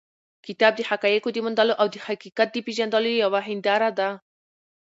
کتاب 0.45 0.73
د 0.77 0.81
حقایقو 0.89 1.29
د 1.33 1.37
موندلو 1.45 1.75
او 1.81 1.87
د 1.93 1.95
حقیقت 2.07 2.47
د 2.51 2.57
پېژندلو 2.65 3.09
یوه 3.23 3.39
هنداره 3.47 3.89
ده. 3.99 4.09